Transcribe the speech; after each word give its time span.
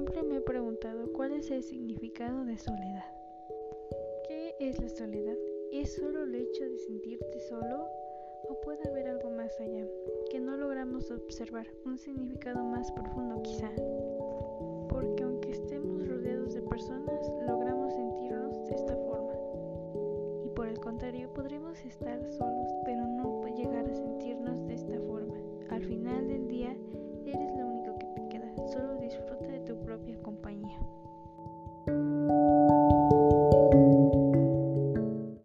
Siempre 0.00 0.22
me 0.22 0.36
he 0.36 0.40
preguntado 0.40 1.12
cuál 1.12 1.34
es 1.34 1.50
el 1.50 1.62
significado 1.62 2.46
de 2.46 2.56
soledad. 2.56 3.04
¿Qué 4.26 4.56
es 4.58 4.80
la 4.80 4.88
soledad? 4.88 5.36
¿Es 5.72 5.94
solo 5.96 6.22
el 6.22 6.34
hecho 6.34 6.64
de 6.64 6.78
sentirte 6.78 7.38
solo 7.40 7.86
o 8.48 8.58
puede 8.62 8.88
haber 8.88 9.08
algo 9.08 9.28
más 9.28 9.60
allá 9.60 9.86
que 10.30 10.40
no 10.40 10.56
logramos 10.56 11.10
observar, 11.10 11.66
un 11.84 11.98
significado 11.98 12.64
más 12.64 12.90
profundo 12.92 13.42
quizá? 13.42 13.70
Porque 14.88 15.22
aunque 15.22 15.50
estemos 15.50 16.08
rodeados 16.08 16.54
de 16.54 16.62
personas, 16.62 17.30
logramos 17.46 17.92
sentirnos 17.92 18.56
de 18.68 18.74
esta 18.76 18.96
forma. 18.96 19.34
Y 20.46 20.48
por 20.48 20.66
el 20.66 20.80
contrario, 20.80 21.30
podremos 21.34 21.78
estar 21.84 22.24
solos, 22.32 22.70
pero 22.86 23.06
no 23.06 23.46
llegar 23.54 23.84
a 23.84 23.94
sentirnos 23.94 24.66
de 24.66 24.74
esta 24.76 24.98
forma. 25.00 25.36
Al 25.68 25.84
final 25.84 26.26
del 26.26 26.48
día, 26.48 26.74
eres 27.26 27.54
lo 27.58 27.66
único 27.66 27.98
que 27.98 28.06
te 28.06 28.28
queda, 28.30 28.50
solo 28.66 28.96
disfrutar. 28.96 29.29